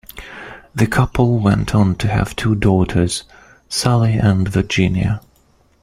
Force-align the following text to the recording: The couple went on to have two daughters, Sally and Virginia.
The 0.73 0.87
couple 0.87 1.37
went 1.37 1.75
on 1.75 1.93
to 1.97 2.07
have 2.07 2.35
two 2.35 2.55
daughters, 2.55 3.23
Sally 3.69 4.13
and 4.15 4.47
Virginia. 4.49 5.21